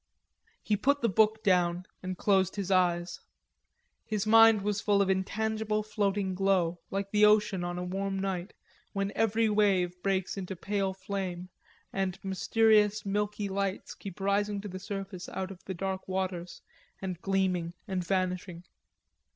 He 0.63 0.75
put 0.75 1.01
the 1.01 1.09
book 1.09 1.43
down 1.43 1.85
and 2.01 2.17
closed 2.17 2.55
his 2.55 2.71
eyes. 2.71 3.19
His 4.03 4.25
mind 4.25 4.63
was 4.63 4.81
full 4.81 4.99
of 4.99 5.11
intangible 5.11 5.83
floating 5.83 6.33
glow, 6.33 6.79
like 6.89 7.11
the 7.11 7.23
ocean 7.25 7.63
on 7.63 7.77
a 7.77 7.83
warm 7.83 8.17
night, 8.17 8.53
when 8.93 9.11
every 9.13 9.47
wave 9.47 10.01
breaks 10.01 10.37
into 10.37 10.55
pale 10.55 10.95
flame, 10.95 11.49
and 11.93 12.17
mysterious 12.23 13.05
milky 13.05 13.47
lights 13.47 13.93
keep 13.93 14.19
rising 14.19 14.59
to 14.61 14.67
the 14.67 14.79
surface 14.79 15.29
out 15.29 15.51
of 15.51 15.63
the 15.65 15.75
dark 15.75 16.07
waters 16.07 16.63
and 16.99 17.21
gleaming 17.21 17.75
and 17.87 18.03
vanishing. 18.03 18.63